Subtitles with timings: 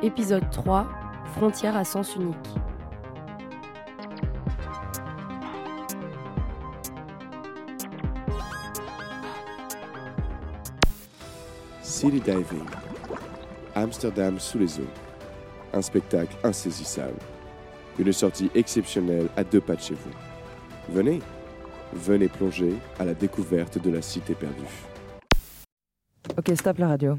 [0.00, 0.86] Épisode 3
[1.34, 2.36] Frontières à sens unique.
[11.82, 12.64] City Diving.
[13.74, 14.86] Amsterdam sous les eaux.
[15.72, 17.18] Un spectacle insaisissable.
[17.98, 20.12] Une sortie exceptionnelle à deux pas de chez vous.
[20.90, 21.20] Venez,
[21.92, 24.62] venez plonger à la découverte de la cité perdue.
[26.36, 27.18] Ok, stop la radio.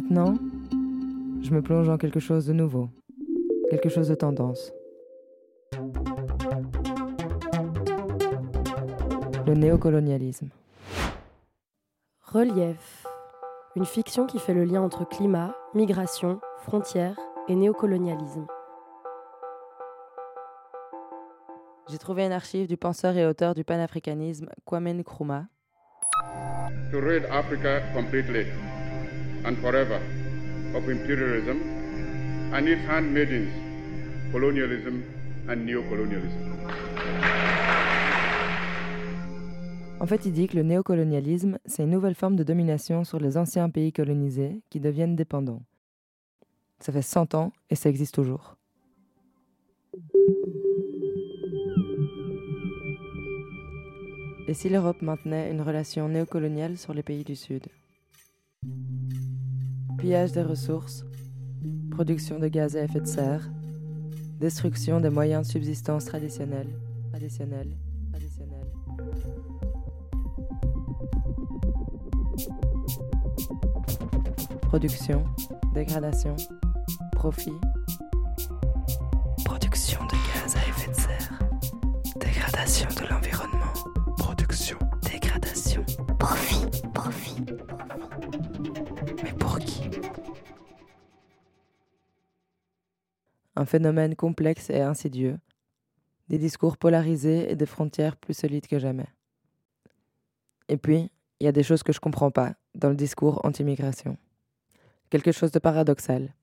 [0.00, 0.34] Maintenant,
[1.42, 2.88] je me plonge dans quelque chose de nouveau,
[3.70, 4.72] quelque chose de tendance.
[9.46, 10.48] Le néocolonialisme.
[12.22, 13.06] Relief.
[13.76, 18.46] Une fiction qui fait le lien entre climat, migration, frontières et néocolonialisme.
[21.90, 25.44] J'ai trouvé une archive du penseur et auteur du panafricanisme Kwame Nkrumah.
[26.90, 28.46] to rid Africa completely
[29.44, 30.00] and forever
[30.74, 31.58] of imperialism
[32.52, 33.50] and its handmaidens,
[34.32, 35.02] colonialism
[35.48, 36.50] and neocolonialism.
[40.00, 43.36] En fait, il dit que le néocolonialisme, c'est une nouvelle forme de domination sur les
[43.36, 45.62] anciens pays colonisés qui deviennent dépendants.
[46.78, 48.56] Ça fait 100 ans et ça existe toujours.
[54.48, 57.66] Et si l'Europe maintenait une relation néocoloniale sur les pays du Sud?
[60.00, 61.04] Pillage des ressources,
[61.90, 63.50] production de gaz à effet de serre,
[64.40, 66.68] destruction des moyens de subsistance traditionnels,
[67.10, 67.76] traditionnels,
[68.10, 68.66] traditionnels.
[74.62, 75.24] Production,
[75.74, 76.36] dégradation,
[77.12, 77.52] profit.
[79.44, 81.38] Production de gaz à effet de serre,
[82.18, 83.39] dégradation de l'environnement.
[93.60, 95.38] Un phénomène complexe et insidieux,
[96.30, 99.04] des discours polarisés et des frontières plus solides que jamais.
[100.70, 101.10] Et puis,
[101.40, 104.16] il y a des choses que je comprends pas dans le discours anti-migration.
[105.10, 106.34] Quelque chose de paradoxal.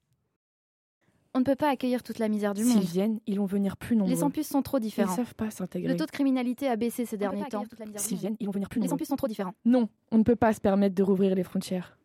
[1.34, 2.84] On ne peut pas accueillir toute la misère du S'ils monde.
[2.84, 4.14] viennent, ils vont venir plus nombreux.
[4.14, 5.16] Les campus sont trop Ils différents.
[5.16, 5.92] savent pas s'intégrer.
[5.94, 7.64] Le taux de criminalité a baissé ces derniers temps.
[7.96, 8.98] S'ils viennent, ils vont venir plus Les nombreux.
[8.98, 9.56] campus sont trop différents.
[9.66, 11.98] Non, on ne peut pas se permettre de rouvrir les frontières.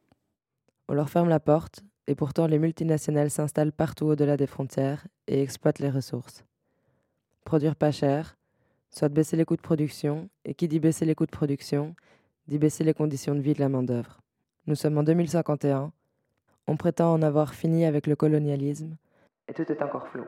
[0.88, 5.42] On leur ferme la porte, et pourtant les multinationales s'installent partout au-delà des frontières et
[5.42, 6.44] exploitent les ressources.
[7.44, 8.36] Produire pas cher,
[8.90, 11.94] soit baisser les coûts de production, et qui dit baisser les coûts de production,
[12.46, 14.20] dit baisser les conditions de vie de la main-d'œuvre.
[14.66, 15.92] Nous sommes en 2051,
[16.66, 18.96] on prétend en avoir fini avec le colonialisme,
[19.48, 20.24] et tout est encore flou.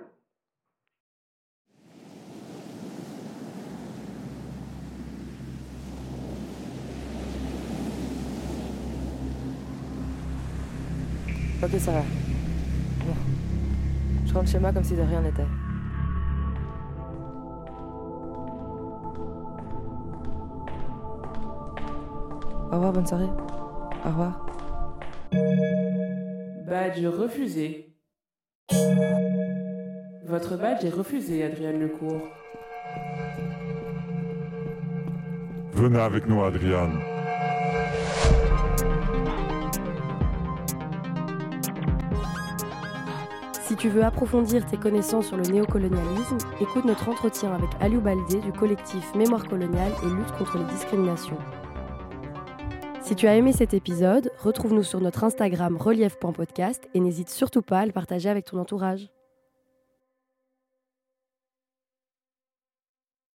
[11.65, 12.01] Ok, ça va.
[13.07, 13.15] Bon.
[14.27, 15.47] Je rentre chez moi comme si de rien n'était.
[22.71, 23.31] Au revoir, bonne soirée.
[24.05, 24.47] Au revoir.
[26.69, 27.97] Badge refusé.
[30.27, 32.29] Votre badge est refusé, Adrienne Lecourt.
[35.73, 37.14] Venez avec nous, Adriane.
[43.75, 48.39] Si tu veux approfondir tes connaissances sur le néocolonialisme, écoute notre entretien avec Aliou Baldé
[48.39, 51.39] du collectif Mémoire coloniale et lutte contre les discriminations.
[53.03, 57.81] Si tu as aimé cet épisode, retrouve-nous sur notre Instagram relief.podcast et n'hésite surtout pas
[57.81, 59.11] à le partager avec ton entourage.